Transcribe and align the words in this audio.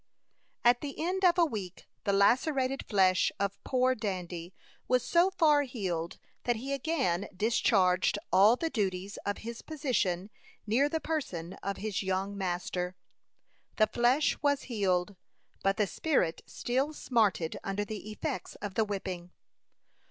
At 0.65 0.81
the 0.81 0.95
end 0.99 1.23
of 1.23 1.37
a 1.37 1.45
week 1.45 1.87
the 2.05 2.11
lacerated 2.11 2.87
flesh 2.87 3.31
of 3.39 3.63
poor 3.63 3.93
Dandy 3.93 4.51
was 4.87 5.03
so 5.05 5.29
far 5.29 5.61
healed 5.61 6.17
that 6.45 6.55
he 6.55 6.73
again 6.73 7.27
discharged 7.37 8.17
all 8.33 8.55
the 8.55 8.71
duties 8.71 9.17
of 9.27 9.37
his 9.45 9.61
position 9.61 10.31
near 10.65 10.89
the 10.89 10.99
person 10.99 11.53
of 11.61 11.77
his 11.77 12.01
young 12.01 12.35
master. 12.35 12.95
The 13.75 13.85
flesh 13.85 14.35
was 14.41 14.63
healed, 14.63 15.17
but 15.61 15.77
the 15.77 15.85
spirit 15.85 16.41
still 16.47 16.93
smarted 16.93 17.59
under 17.63 17.85
the 17.85 18.09
effects 18.09 18.55
of 18.55 18.73
the 18.73 18.83
whipping. 18.85 19.29